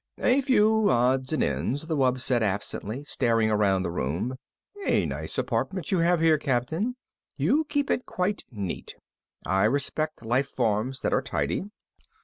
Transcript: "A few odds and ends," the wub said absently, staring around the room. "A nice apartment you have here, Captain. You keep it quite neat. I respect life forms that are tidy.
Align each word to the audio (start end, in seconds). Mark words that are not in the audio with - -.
"A 0.17 0.41
few 0.41 0.89
odds 0.89 1.31
and 1.31 1.43
ends," 1.43 1.83
the 1.85 1.95
wub 1.95 2.19
said 2.19 2.41
absently, 2.41 3.03
staring 3.03 3.51
around 3.51 3.83
the 3.83 3.91
room. 3.91 4.35
"A 4.83 5.05
nice 5.05 5.37
apartment 5.37 5.91
you 5.91 5.99
have 5.99 6.19
here, 6.21 6.39
Captain. 6.39 6.95
You 7.37 7.65
keep 7.65 7.91
it 7.91 8.07
quite 8.07 8.43
neat. 8.49 8.95
I 9.45 9.65
respect 9.65 10.25
life 10.25 10.47
forms 10.49 11.01
that 11.01 11.13
are 11.13 11.21
tidy. 11.21 11.65